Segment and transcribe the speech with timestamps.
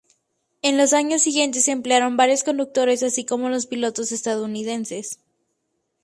[0.63, 5.19] En los años siguientes se emplearon varios conductores, así como los pilotos estadounidenses.